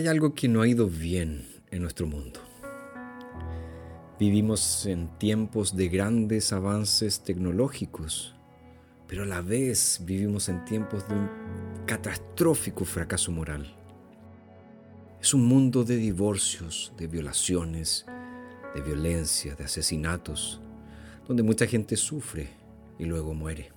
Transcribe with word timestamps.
Hay 0.00 0.08
algo 0.08 0.34
que 0.34 0.48
no 0.48 0.62
ha 0.62 0.66
ido 0.66 0.88
bien 0.88 1.46
en 1.70 1.82
nuestro 1.82 2.06
mundo. 2.06 2.40
Vivimos 4.18 4.86
en 4.86 5.08
tiempos 5.18 5.76
de 5.76 5.90
grandes 5.90 6.54
avances 6.54 7.22
tecnológicos, 7.22 8.34
pero 9.06 9.24
a 9.24 9.26
la 9.26 9.42
vez 9.42 10.00
vivimos 10.06 10.48
en 10.48 10.64
tiempos 10.64 11.06
de 11.06 11.16
un 11.16 11.28
catastrófico 11.84 12.86
fracaso 12.86 13.30
moral. 13.30 13.76
Es 15.20 15.34
un 15.34 15.44
mundo 15.44 15.84
de 15.84 15.96
divorcios, 15.96 16.94
de 16.96 17.06
violaciones, 17.06 18.06
de 18.74 18.80
violencia, 18.80 19.54
de 19.54 19.64
asesinatos, 19.64 20.62
donde 21.28 21.42
mucha 21.42 21.66
gente 21.66 21.96
sufre 21.96 22.48
y 22.98 23.04
luego 23.04 23.34
muere. 23.34 23.70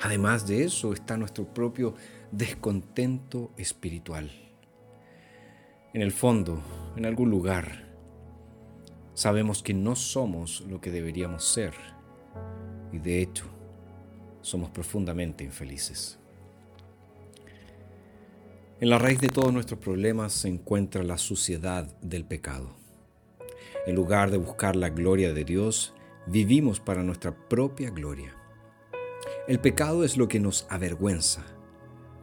Además 0.00 0.46
de 0.46 0.64
eso 0.64 0.94
está 0.94 1.18
nuestro 1.18 1.44
propio 1.52 1.94
descontento 2.32 3.52
espiritual 3.58 4.30
en 5.94 6.02
el 6.02 6.10
fondo, 6.10 6.60
en 6.96 7.06
algún 7.06 7.30
lugar, 7.30 7.84
sabemos 9.14 9.62
que 9.62 9.74
no 9.74 9.94
somos 9.94 10.62
lo 10.68 10.80
que 10.80 10.90
deberíamos 10.90 11.44
ser 11.44 11.72
y 12.92 12.98
de 12.98 13.22
hecho 13.22 13.44
somos 14.42 14.70
profundamente 14.70 15.44
infelices. 15.44 16.18
En 18.80 18.90
la 18.90 18.98
raíz 18.98 19.20
de 19.20 19.28
todos 19.28 19.52
nuestros 19.52 19.78
problemas 19.78 20.32
se 20.32 20.48
encuentra 20.48 21.04
la 21.04 21.16
suciedad 21.16 21.86
del 22.02 22.24
pecado. 22.24 22.74
En 23.86 23.94
lugar 23.94 24.32
de 24.32 24.38
buscar 24.38 24.74
la 24.74 24.88
gloria 24.88 25.32
de 25.32 25.44
Dios, 25.44 25.94
vivimos 26.26 26.80
para 26.80 27.04
nuestra 27.04 27.48
propia 27.48 27.90
gloria. 27.90 28.34
El 29.46 29.60
pecado 29.60 30.02
es 30.02 30.16
lo 30.16 30.26
que 30.26 30.40
nos 30.40 30.66
avergüenza, 30.70 31.44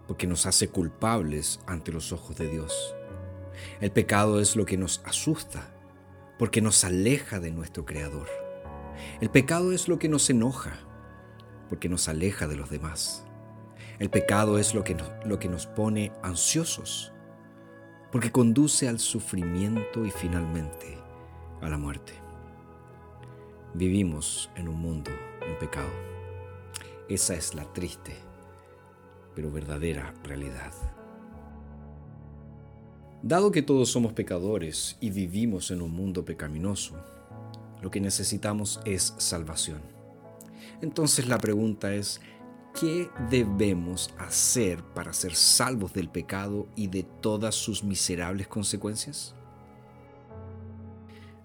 porque 0.08 0.28
nos 0.28 0.46
hace 0.46 0.68
culpables 0.68 1.62
ante 1.68 1.94
los 1.94 2.12
ojos 2.12 2.36
de 2.36 2.50
Dios. 2.50 2.96
El 3.80 3.92
pecado 3.92 4.40
es 4.40 4.56
lo 4.56 4.66
que 4.66 4.78
nos 4.78 5.02
asusta, 5.06 5.74
porque 6.38 6.62
nos 6.62 6.84
aleja 6.84 7.40
de 7.40 7.52
nuestro 7.52 7.86
Creador. 7.86 8.28
El 9.20 9.30
pecado 9.30 9.72
es 9.72 9.88
lo 9.88 10.00
que 10.00 10.10
nos 10.10 10.30
enoja, 10.30 10.80
porque 11.70 11.90
nos 11.90 12.08
aleja 12.08 12.48
de 12.48 12.56
los 12.56 12.70
demás. 12.70 13.26
El 14.00 14.10
pecado 14.10 14.58
es 14.58 14.74
lo 14.74 14.84
que 14.84 14.96
nos, 14.96 15.10
lo 15.26 15.40
que 15.40 15.48
nos 15.48 15.68
pone 15.68 16.12
ansiosos, 16.24 17.14
porque 18.12 18.32
conduce 18.32 18.90
al 18.90 19.00
sufrimiento 19.00 20.06
y 20.06 20.12
finalmente 20.12 20.98
a 21.62 21.70
la 21.70 21.78
muerte. 21.78 22.14
Vivimos 23.74 24.50
en 24.56 24.68
un 24.68 24.80
mundo 24.80 25.12
en 25.48 25.58
pecado. 25.60 25.92
Esa 27.08 27.36
es 27.36 27.54
la 27.54 27.72
triste, 27.72 28.16
pero 29.36 29.52
verdadera 29.52 30.14
realidad. 30.24 30.74
Dado 33.24 33.52
que 33.52 33.62
todos 33.62 33.90
somos 33.90 34.14
pecadores 34.14 34.98
y 35.00 35.12
vivimos 35.12 35.70
en 35.70 35.84
un 35.84 35.92
mundo 35.92 36.26
pecaminoso, 36.26 36.96
lo 37.80 37.92
que 37.92 38.02
necesitamos 38.02 38.80
es 38.84 39.14
salvación. 39.20 39.80
Entonces 40.82 41.28
la 41.28 41.38
pregunta 41.38 41.94
es, 41.94 42.20
¿qué 42.80 43.10
debemos 43.30 44.12
hacer 44.18 44.82
para 44.96 45.14
ser 45.14 45.36
salvos 45.36 45.94
del 45.94 46.10
pecado 46.10 46.68
y 46.76 46.88
de 46.88 47.04
todas 47.04 47.54
sus 47.54 47.84
miserables 47.84 48.48
consecuencias? 48.48 49.36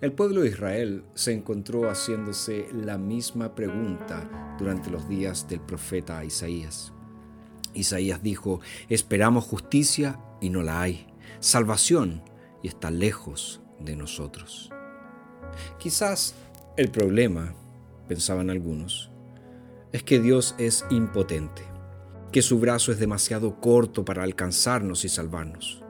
El 0.01 0.13
pueblo 0.13 0.43
de 0.43 0.49
Israel 0.49 1.05
se 1.13 1.35
encontró 1.35 1.91
haciéndose 1.91 2.69
la 2.73 2.97
misma 2.97 3.55
pregunta 3.55 4.57
durante 4.59 4.91
los 4.91 5.11
días 5.11 5.47
del 5.47 5.61
profeta 5.61 6.25
Isaías. 6.25 6.95
Isaías 7.75 8.23
dijo, 8.23 8.61
esperamos 8.89 9.45
justicia 9.45 10.19
y 10.41 10.49
no 10.49 10.63
la 10.63 10.81
hay 10.81 11.07
salvación 11.47 12.23
y 12.61 12.67
está 12.67 12.91
lejos 12.91 13.61
de 13.79 13.95
nosotros. 13.95 14.73
Quizás 15.79 16.35
el 16.77 16.91
problema, 16.91 17.55
pensaban 18.09 18.51
algunos, 18.51 19.13
es 19.93 20.03
que 20.03 20.19
Dios 20.19 20.57
es 20.59 20.85
impotente, 20.91 21.63
que 22.33 22.43
su 22.43 22.59
brazo 22.59 22.91
es 22.91 22.99
demasiado 22.99 23.61
corto 23.61 24.05
para 24.05 24.25
alcanzarnos 24.25 25.05
y 25.05 25.09
salvarnos. 25.09 25.85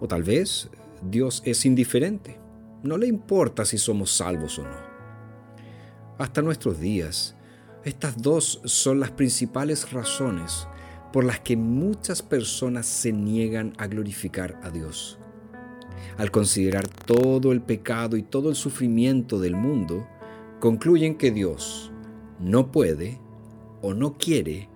O 0.00 0.06
tal 0.06 0.22
vez 0.22 0.70
Dios 1.02 1.42
es 1.44 1.66
indiferente, 1.66 2.38
no 2.84 2.96
le 2.96 3.08
importa 3.08 3.64
si 3.64 3.76
somos 3.76 4.12
salvos 4.12 4.56
o 4.60 4.62
no. 4.62 4.90
Hasta 6.16 6.42
nuestros 6.42 6.78
días, 6.78 7.34
estas 7.84 8.22
dos 8.22 8.60
son 8.64 9.00
las 9.00 9.10
principales 9.10 9.90
razones 9.90 10.68
por 11.12 11.24
las 11.24 11.40
que 11.40 11.56
muchas 11.56 12.22
personas 12.22 12.86
se 12.86 13.12
niegan 13.12 13.72
a 13.78 13.86
glorificar 13.86 14.58
a 14.62 14.70
Dios. 14.70 15.18
Al 16.16 16.30
considerar 16.30 16.86
todo 16.88 17.52
el 17.52 17.62
pecado 17.62 18.16
y 18.16 18.22
todo 18.22 18.50
el 18.50 18.54
sufrimiento 18.54 19.38
del 19.38 19.56
mundo, 19.56 20.06
concluyen 20.60 21.16
que 21.16 21.30
Dios 21.30 21.92
no 22.38 22.70
puede 22.70 23.18
o 23.82 23.94
no 23.94 24.16
quiere 24.18 24.68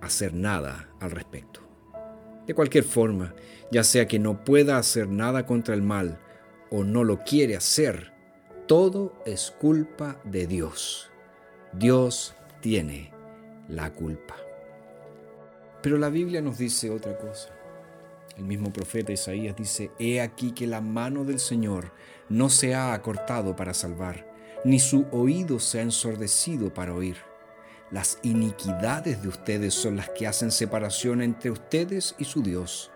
hacer 0.00 0.34
nada 0.34 0.88
al 1.00 1.10
respecto. 1.10 1.60
De 2.46 2.54
cualquier 2.54 2.84
forma, 2.84 3.34
ya 3.70 3.84
sea 3.84 4.06
que 4.06 4.18
no 4.18 4.44
pueda 4.44 4.78
hacer 4.78 5.08
nada 5.08 5.46
contra 5.46 5.74
el 5.74 5.82
mal 5.82 6.18
o 6.70 6.84
no 6.84 7.04
lo 7.04 7.18
quiere 7.18 7.56
hacer, 7.56 8.12
todo 8.66 9.12
es 9.26 9.50
culpa 9.50 10.20
de 10.24 10.46
Dios. 10.46 11.10
Dios 11.72 12.34
tiene 12.60 13.12
la 13.68 13.92
culpa. 13.92 14.36
Pero 15.82 15.98
la 15.98 16.08
Biblia 16.08 16.40
nos 16.40 16.58
dice 16.58 16.90
otra 16.90 17.18
cosa. 17.18 17.50
El 18.36 18.44
mismo 18.44 18.72
profeta 18.72 19.12
Isaías 19.12 19.56
dice, 19.56 19.90
He 19.98 20.20
aquí 20.20 20.52
que 20.52 20.66
la 20.66 20.80
mano 20.80 21.24
del 21.24 21.38
Señor 21.38 21.92
no 22.28 22.48
se 22.48 22.74
ha 22.74 22.94
acortado 22.94 23.56
para 23.56 23.74
salvar, 23.74 24.26
ni 24.64 24.78
su 24.78 25.06
oído 25.10 25.58
se 25.58 25.80
ha 25.80 25.82
ensordecido 25.82 26.72
para 26.72 26.94
oír. 26.94 27.16
Las 27.90 28.18
iniquidades 28.22 29.20
de 29.20 29.28
ustedes 29.28 29.74
son 29.74 29.96
las 29.96 30.08
que 30.10 30.26
hacen 30.26 30.50
separación 30.50 31.20
entre 31.20 31.50
ustedes 31.50 32.14
y 32.18 32.24
su 32.24 32.42
Dios. 32.42 32.90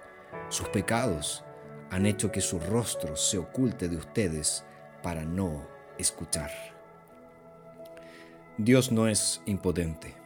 Sus 0.48 0.68
pecados 0.68 1.44
han 1.90 2.06
hecho 2.06 2.32
que 2.32 2.40
su 2.40 2.58
rostro 2.58 3.16
se 3.16 3.36
oculte 3.36 3.88
de 3.88 3.96
ustedes 3.96 4.64
para 5.02 5.24
no 5.24 5.68
escuchar. 5.98 6.50
Dios 8.56 8.90
no 8.90 9.06
es 9.06 9.42
impotente. 9.44 10.25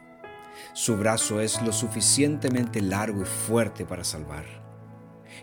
Su 0.73 0.97
brazo 0.97 1.41
es 1.41 1.61
lo 1.61 1.71
suficientemente 1.71 2.81
largo 2.81 3.21
y 3.21 3.25
fuerte 3.25 3.85
para 3.85 4.03
salvar. 4.03 4.45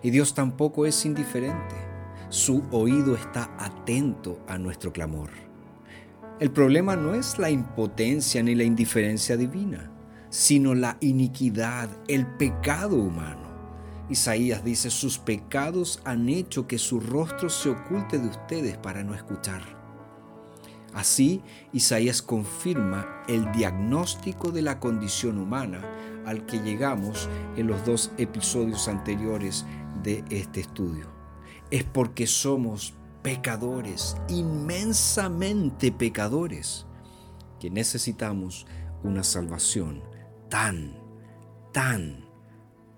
Y 0.03 0.11
Dios 0.11 0.35
tampoco 0.35 0.87
es 0.87 1.05
indiferente. 1.05 1.75
Su 2.29 2.65
oído 2.71 3.15
está 3.15 3.51
atento 3.59 4.41
a 4.47 4.59
nuestro 4.59 4.93
clamor. 4.93 5.31
El 6.41 6.51
problema 6.51 6.95
no 6.95 7.15
es 7.15 7.39
la 7.39 7.51
impotencia 7.51 8.43
ni 8.43 8.55
la 8.55 8.63
indiferencia 8.63 9.37
divina, 9.37 9.91
sino 10.31 10.75
la 10.75 10.97
iniquidad, 11.01 11.89
el 12.07 12.27
pecado 12.27 12.97
humano. 12.97 13.49
Isaías 14.09 14.65
dice, 14.65 14.89
sus 14.91 15.19
pecados 15.19 16.01
han 16.05 16.29
hecho 16.29 16.67
que 16.67 16.79
su 16.79 17.01
rostro 17.01 17.51
se 17.51 17.71
oculte 17.71 18.19
de 18.19 18.29
ustedes 18.29 18.79
para 18.79 19.03
no 19.03 19.15
escuchar. 19.15 19.63
Así, 20.99 21.45
Isaías 21.73 22.23
confirma 22.23 23.23
el 23.29 23.53
diagnóstico 23.53 24.51
de 24.51 24.63
la 24.63 24.81
condición 24.81 25.39
humana 25.39 25.81
al 26.27 26.45
que 26.45 26.59
llegamos 26.59 27.29
en 27.57 27.69
los 27.69 27.87
dos 27.87 28.11
episodios 28.19 28.89
anteriores 28.89 29.65
de 30.03 30.25
este 30.29 30.59
estudio. 30.59 31.07
Es 31.71 31.85
porque 31.85 32.27
somos 32.27 32.95
pecadores, 33.23 34.17
inmensamente 34.27 35.93
pecadores, 35.93 36.85
que 37.61 37.71
necesitamos 37.71 38.67
una 39.05 39.23
salvación 39.23 40.03
tan, 40.51 40.99
tan, 41.73 42.29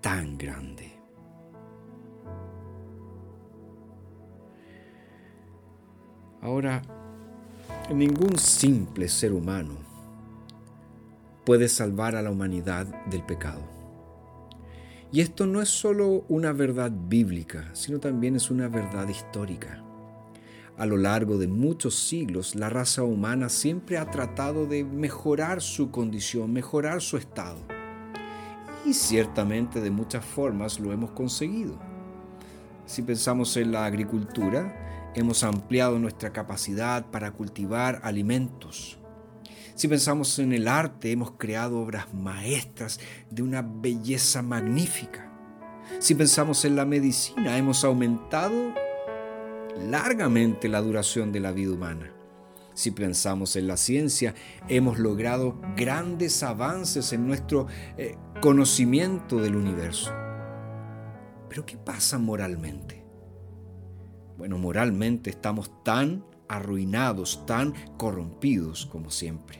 tan 0.01 0.39
grande. 0.39 0.99
Ahora, 6.41 6.81
Ningún 7.89 8.37
simple 8.37 9.09
ser 9.09 9.33
humano 9.33 9.73
puede 11.45 11.67
salvar 11.67 12.15
a 12.15 12.21
la 12.21 12.31
humanidad 12.31 12.85
del 13.07 13.23
pecado. 13.23 13.63
Y 15.11 15.19
esto 15.19 15.45
no 15.45 15.61
es 15.61 15.67
solo 15.67 16.23
una 16.29 16.53
verdad 16.53 16.89
bíblica, 16.89 17.69
sino 17.73 17.99
también 17.99 18.37
es 18.37 18.49
una 18.49 18.69
verdad 18.69 19.09
histórica. 19.09 19.83
A 20.77 20.85
lo 20.85 20.95
largo 20.95 21.37
de 21.37 21.47
muchos 21.47 21.95
siglos, 21.95 22.55
la 22.55 22.69
raza 22.69 23.03
humana 23.03 23.49
siempre 23.49 23.97
ha 23.97 24.09
tratado 24.09 24.67
de 24.67 24.85
mejorar 24.85 25.61
su 25.61 25.91
condición, 25.91 26.53
mejorar 26.53 27.01
su 27.01 27.17
estado. 27.17 27.59
Y 28.85 28.93
ciertamente 28.93 29.81
de 29.81 29.91
muchas 29.91 30.23
formas 30.23 30.79
lo 30.79 30.93
hemos 30.93 31.11
conseguido. 31.11 31.77
Si 32.85 33.01
pensamos 33.01 33.57
en 33.57 33.73
la 33.73 33.85
agricultura, 33.85 35.00
hemos 35.15 35.43
ampliado 35.43 35.99
nuestra 35.99 36.31
capacidad 36.31 37.05
para 37.11 37.31
cultivar 37.31 37.99
alimentos. 38.03 38.97
Si 39.75 39.87
pensamos 39.87 40.37
en 40.39 40.53
el 40.53 40.67
arte, 40.67 41.11
hemos 41.11 41.31
creado 41.31 41.79
obras 41.79 42.13
maestras 42.13 42.99
de 43.29 43.41
una 43.41 43.61
belleza 43.61 44.41
magnífica. 44.41 45.31
Si 45.99 46.15
pensamos 46.15 46.65
en 46.65 46.75
la 46.75 46.85
medicina, 46.85 47.57
hemos 47.57 47.83
aumentado 47.83 48.73
largamente 49.89 50.67
la 50.67 50.81
duración 50.81 51.31
de 51.31 51.39
la 51.39 51.51
vida 51.51 51.73
humana. 51.73 52.13
Si 52.73 52.91
pensamos 52.91 53.55
en 53.55 53.67
la 53.67 53.77
ciencia, 53.77 54.33
hemos 54.67 54.99
logrado 54.99 55.59
grandes 55.75 56.41
avances 56.43 57.11
en 57.11 57.27
nuestro 57.27 57.67
eh, 57.97 58.15
conocimiento 58.41 59.37
del 59.37 59.55
universo. 59.55 60.11
Pero 61.49 61.65
¿qué 61.65 61.77
pasa 61.77 62.17
moralmente? 62.17 63.00
Bueno, 64.41 64.57
moralmente 64.57 65.29
estamos 65.29 65.69
tan 65.83 66.25
arruinados, 66.47 67.45
tan 67.45 67.75
corrompidos 67.95 68.87
como 68.87 69.11
siempre. 69.11 69.59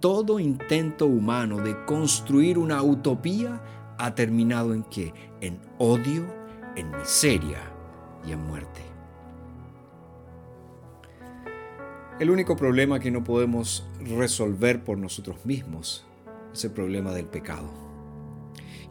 Todo 0.00 0.38
intento 0.38 1.06
humano 1.06 1.56
de 1.56 1.82
construir 1.86 2.58
una 2.58 2.82
utopía 2.82 3.62
ha 3.96 4.14
terminado 4.14 4.74
en 4.74 4.82
qué? 4.82 5.14
En 5.40 5.62
odio, 5.78 6.26
en 6.76 6.90
miseria 6.90 7.60
y 8.28 8.32
en 8.32 8.46
muerte. 8.46 8.82
El 12.20 12.28
único 12.28 12.54
problema 12.54 13.00
que 13.00 13.10
no 13.10 13.24
podemos 13.24 13.88
resolver 13.98 14.84
por 14.84 14.98
nosotros 14.98 15.46
mismos 15.46 16.04
es 16.52 16.62
el 16.66 16.72
problema 16.72 17.12
del 17.12 17.28
pecado. 17.28 17.91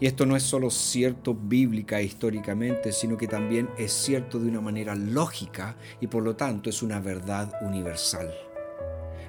Y 0.01 0.07
esto 0.07 0.25
no 0.25 0.36
es 0.36 0.42
solo 0.42 0.71
cierto 0.71 1.36
bíblica 1.36 2.00
e 2.00 2.06
históricamente, 2.06 2.92
sino 2.92 3.18
que 3.18 3.27
también 3.27 3.69
es 3.77 3.94
cierto 3.94 4.39
de 4.39 4.50
una 4.50 4.59
manera 4.59 4.95
lógica 4.95 5.77
y 6.01 6.07
por 6.07 6.24
lo 6.24 6.36
tanto 6.36 6.71
es 6.71 6.81
una 6.81 7.00
verdad 7.00 7.53
universal. 7.62 8.33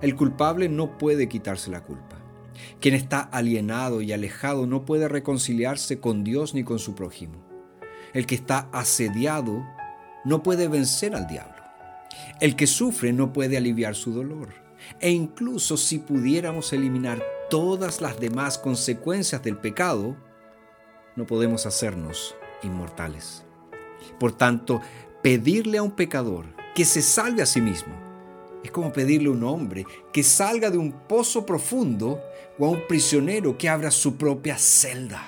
El 0.00 0.16
culpable 0.16 0.70
no 0.70 0.96
puede 0.96 1.28
quitarse 1.28 1.70
la 1.70 1.84
culpa. 1.84 2.16
Quien 2.80 2.94
está 2.94 3.20
alienado 3.20 4.00
y 4.00 4.12
alejado 4.12 4.66
no 4.66 4.86
puede 4.86 5.08
reconciliarse 5.08 6.00
con 6.00 6.24
Dios 6.24 6.54
ni 6.54 6.64
con 6.64 6.78
su 6.78 6.94
prójimo. 6.94 7.44
El 8.14 8.24
que 8.24 8.34
está 8.34 8.70
asediado 8.72 9.62
no 10.24 10.42
puede 10.42 10.68
vencer 10.68 11.14
al 11.14 11.26
diablo. 11.26 11.62
El 12.40 12.56
que 12.56 12.66
sufre 12.66 13.12
no 13.12 13.34
puede 13.34 13.58
aliviar 13.58 13.94
su 13.94 14.14
dolor. 14.14 14.54
E 15.00 15.10
incluso 15.10 15.76
si 15.76 15.98
pudiéramos 15.98 16.72
eliminar 16.72 17.22
todas 17.50 18.00
las 18.00 18.18
demás 18.18 18.56
consecuencias 18.56 19.42
del 19.42 19.58
pecado, 19.58 20.16
no 21.16 21.26
podemos 21.26 21.66
hacernos 21.66 22.34
inmortales. 22.62 23.44
Por 24.18 24.32
tanto, 24.32 24.80
pedirle 25.22 25.78
a 25.78 25.82
un 25.82 25.92
pecador 25.92 26.46
que 26.74 26.84
se 26.84 27.02
salve 27.02 27.42
a 27.42 27.46
sí 27.46 27.60
mismo 27.60 27.94
es 28.62 28.70
como 28.70 28.92
pedirle 28.92 29.28
a 29.28 29.32
un 29.32 29.44
hombre 29.44 29.86
que 30.12 30.22
salga 30.22 30.70
de 30.70 30.78
un 30.78 30.92
pozo 30.92 31.44
profundo 31.44 32.20
o 32.58 32.66
a 32.66 32.70
un 32.70 32.86
prisionero 32.86 33.58
que 33.58 33.68
abra 33.68 33.90
su 33.90 34.16
propia 34.16 34.56
celda. 34.56 35.26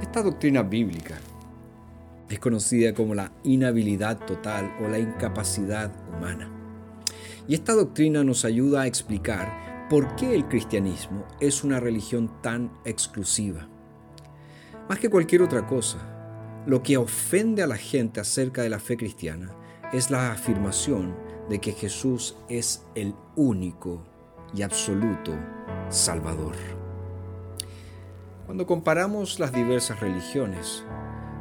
Esta 0.00 0.22
doctrina 0.22 0.62
bíblica 0.62 1.18
es 2.28 2.38
conocida 2.38 2.94
como 2.94 3.14
la 3.14 3.32
inhabilidad 3.44 4.18
total 4.18 4.74
o 4.84 4.88
la 4.88 4.98
incapacidad 4.98 5.92
humana. 6.16 6.63
Y 7.46 7.54
esta 7.54 7.74
doctrina 7.74 8.24
nos 8.24 8.44
ayuda 8.44 8.82
a 8.82 8.86
explicar 8.86 9.86
por 9.90 10.16
qué 10.16 10.34
el 10.34 10.48
cristianismo 10.48 11.26
es 11.40 11.62
una 11.62 11.78
religión 11.78 12.40
tan 12.40 12.72
exclusiva. 12.84 13.68
Más 14.88 14.98
que 14.98 15.10
cualquier 15.10 15.42
otra 15.42 15.66
cosa, 15.66 15.98
lo 16.66 16.82
que 16.82 16.96
ofende 16.96 17.62
a 17.62 17.66
la 17.66 17.76
gente 17.76 18.20
acerca 18.20 18.62
de 18.62 18.70
la 18.70 18.78
fe 18.78 18.96
cristiana 18.96 19.54
es 19.92 20.10
la 20.10 20.32
afirmación 20.32 21.14
de 21.50 21.60
que 21.60 21.72
Jesús 21.72 22.36
es 22.48 22.86
el 22.94 23.14
único 23.36 24.02
y 24.54 24.62
absoluto 24.62 25.32
Salvador. 25.90 26.54
Cuando 28.46 28.66
comparamos 28.66 29.38
las 29.38 29.52
diversas 29.52 30.00
religiones, 30.00 30.84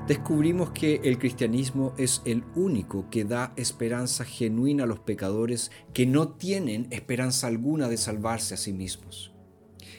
descubrimos 0.07 0.71
que 0.71 1.00
el 1.03 1.17
cristianismo 1.17 1.94
es 1.97 2.21
el 2.25 2.44
único 2.55 3.09
que 3.09 3.23
da 3.23 3.53
esperanza 3.55 4.25
genuina 4.25 4.83
a 4.83 4.88
los 4.88 5.00
pecadores 5.00 5.71
que 5.94 6.05
no 6.05 6.29
tienen 6.29 6.88
esperanza 6.91 7.47
alguna 7.47 7.88
de 7.88 7.97
salvarse 7.97 8.53
a 8.53 8.57
sí 8.57 8.73
mismos. 8.73 9.33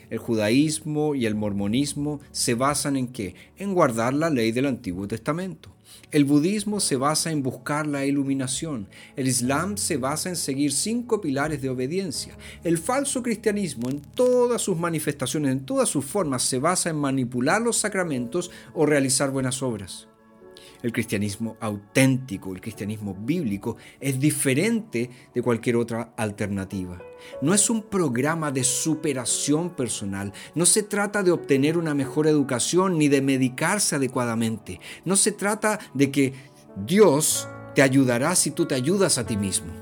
El 0.09 0.19
judaísmo 0.19 1.15
y 1.15 1.25
el 1.25 1.33
mormonismo 1.33 2.19
se 2.31 2.53
basan 2.53 2.95
en 2.95 3.07
qué? 3.07 3.33
En 3.57 3.73
guardar 3.73 4.13
la 4.13 4.29
ley 4.29 4.51
del 4.51 4.67
Antiguo 4.67 5.07
Testamento. 5.07 5.74
El 6.11 6.25
budismo 6.25 6.79
se 6.79 6.95
basa 6.95 7.31
en 7.31 7.43
buscar 7.43 7.87
la 7.87 8.05
iluminación. 8.05 8.87
El 9.15 9.27
islam 9.27 9.77
se 9.77 9.97
basa 9.97 10.29
en 10.29 10.35
seguir 10.35 10.71
cinco 10.71 11.21
pilares 11.21 11.61
de 11.61 11.69
obediencia. 11.69 12.37
El 12.63 12.77
falso 12.77 13.23
cristianismo 13.23 13.89
en 13.89 14.01
todas 14.01 14.61
sus 14.61 14.77
manifestaciones, 14.77 15.51
en 15.51 15.65
todas 15.65 15.89
sus 15.89 16.05
formas, 16.05 16.43
se 16.43 16.59
basa 16.59 16.89
en 16.89 16.97
manipular 16.97 17.61
los 17.61 17.77
sacramentos 17.77 18.51
o 18.73 18.85
realizar 18.85 19.31
buenas 19.31 19.61
obras. 19.61 20.07
El 20.85 20.93
cristianismo 20.93 21.57
auténtico, 21.61 22.53
el 22.53 22.61
cristianismo 22.61 23.15
bíblico, 23.15 23.75
es 23.99 24.19
diferente 24.19 25.09
de 25.33 25.41
cualquier 25.41 25.77
otra 25.77 26.13
alternativa. 26.15 27.01
No 27.41 27.55
es 27.55 27.71
un 27.71 27.81
programa 27.81 28.51
de 28.51 28.63
superación 28.63 29.71
personal. 29.71 30.31
No 30.53 30.67
se 30.67 30.83
trata 30.83 31.23
de 31.23 31.31
obtener 31.31 31.79
una 31.79 31.95
mejor 31.95 32.27
educación 32.27 32.99
ni 32.99 33.07
de 33.07 33.23
medicarse 33.23 33.95
adecuadamente. 33.95 34.79
No 35.05 35.15
se 35.15 35.31
trata 35.31 35.79
de 35.95 36.11
que 36.11 36.33
Dios 36.85 37.49
te 37.73 37.81
ayudará 37.81 38.35
si 38.35 38.51
tú 38.51 38.67
te 38.67 38.75
ayudas 38.75 39.17
a 39.17 39.25
ti 39.25 39.37
mismo. 39.37 39.73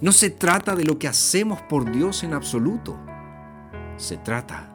No 0.00 0.12
se 0.12 0.30
trata 0.30 0.74
de 0.74 0.84
lo 0.84 0.98
que 0.98 1.08
hacemos 1.08 1.60
por 1.60 1.92
Dios 1.92 2.22
en 2.22 2.32
absoluto. 2.32 2.98
Se 3.98 4.16
trata 4.16 4.74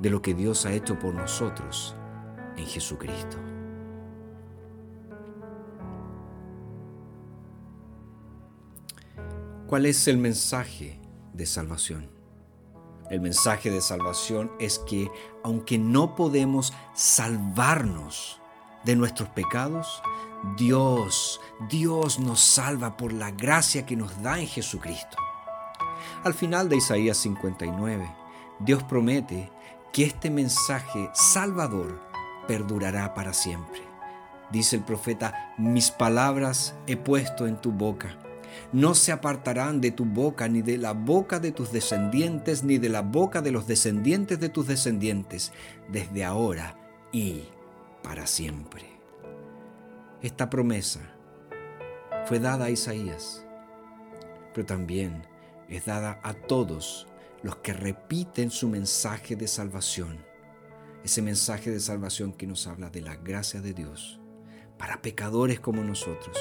de 0.00 0.10
lo 0.10 0.20
que 0.20 0.34
Dios 0.34 0.66
ha 0.66 0.72
hecho 0.72 0.98
por 0.98 1.14
nosotros 1.14 1.94
en 2.56 2.66
Jesucristo. 2.66 3.36
¿Cuál 9.68 9.84
es 9.84 10.08
el 10.08 10.16
mensaje 10.16 10.98
de 11.34 11.44
salvación? 11.44 12.08
El 13.10 13.20
mensaje 13.20 13.70
de 13.70 13.82
salvación 13.82 14.50
es 14.58 14.78
que 14.78 15.10
aunque 15.44 15.76
no 15.76 16.16
podemos 16.16 16.72
salvarnos 16.94 18.40
de 18.86 18.96
nuestros 18.96 19.28
pecados, 19.28 20.02
Dios, 20.56 21.42
Dios 21.68 22.18
nos 22.18 22.40
salva 22.40 22.96
por 22.96 23.12
la 23.12 23.30
gracia 23.30 23.84
que 23.84 23.94
nos 23.94 24.22
da 24.22 24.40
en 24.40 24.46
Jesucristo. 24.46 25.18
Al 26.24 26.32
final 26.32 26.70
de 26.70 26.78
Isaías 26.78 27.18
59, 27.18 28.10
Dios 28.60 28.82
promete 28.84 29.52
que 29.92 30.04
este 30.04 30.30
mensaje 30.30 31.10
salvador 31.12 32.00
perdurará 32.46 33.12
para 33.12 33.34
siempre. 33.34 33.82
Dice 34.50 34.76
el 34.76 34.82
profeta, 34.82 35.52
mis 35.58 35.90
palabras 35.90 36.74
he 36.86 36.96
puesto 36.96 37.46
en 37.46 37.60
tu 37.60 37.70
boca 37.70 38.16
no 38.72 38.94
se 38.94 39.12
apartarán 39.12 39.80
de 39.80 39.90
tu 39.90 40.04
boca, 40.04 40.48
ni 40.48 40.62
de 40.62 40.78
la 40.78 40.92
boca 40.92 41.40
de 41.40 41.52
tus 41.52 41.72
descendientes, 41.72 42.64
ni 42.64 42.78
de 42.78 42.88
la 42.88 43.02
boca 43.02 43.42
de 43.42 43.50
los 43.50 43.66
descendientes 43.66 44.40
de 44.40 44.48
tus 44.48 44.66
descendientes, 44.66 45.52
desde 45.90 46.24
ahora 46.24 46.78
y 47.12 47.44
para 48.02 48.26
siempre. 48.26 48.84
Esta 50.22 50.50
promesa 50.50 51.00
fue 52.26 52.38
dada 52.38 52.66
a 52.66 52.70
Isaías, 52.70 53.44
pero 54.52 54.66
también 54.66 55.22
es 55.68 55.86
dada 55.86 56.20
a 56.22 56.34
todos 56.34 57.06
los 57.42 57.56
que 57.56 57.72
repiten 57.72 58.50
su 58.50 58.68
mensaje 58.68 59.36
de 59.36 59.46
salvación, 59.46 60.18
ese 61.04 61.22
mensaje 61.22 61.70
de 61.70 61.80
salvación 61.80 62.32
que 62.32 62.46
nos 62.46 62.66
habla 62.66 62.90
de 62.90 63.00
la 63.00 63.16
gracia 63.16 63.60
de 63.60 63.72
Dios 63.72 64.20
para 64.78 65.02
pecadores 65.02 65.60
como 65.60 65.82
nosotros 65.82 66.36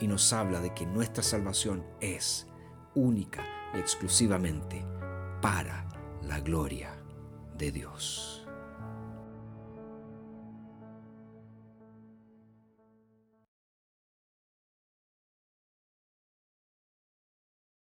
y 0.00 0.06
nos 0.06 0.32
habla 0.32 0.60
de 0.60 0.74
que 0.74 0.86
nuestra 0.86 1.22
salvación 1.22 1.84
es 2.00 2.46
única 2.94 3.44
y 3.74 3.78
exclusivamente 3.78 4.84
para 5.40 5.86
la 6.22 6.40
gloria 6.40 6.96
de 7.56 7.72
Dios. 7.72 8.41